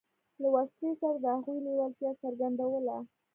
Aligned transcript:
له 0.41 0.47
وسلې 0.55 0.91
سره 0.99 1.17
د 1.23 1.25
هغوی 1.35 1.59
لېوالتیا 1.65 2.11
څرګندوله. 2.23 2.97